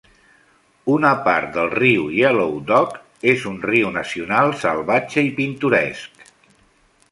[0.93, 2.97] Una part del riu Yellow Dog
[3.35, 6.29] és un riu nacional salvatge i pintoresc.